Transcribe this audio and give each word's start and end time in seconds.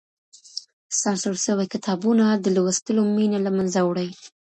سانسور 1.01 1.35
سوي 1.45 1.65
کتابونه 1.73 2.25
د 2.33 2.45
لوستلو 2.55 3.01
مينه 3.15 3.39
له 3.45 3.51
منځه 3.57 3.79
وړي. 3.83 4.09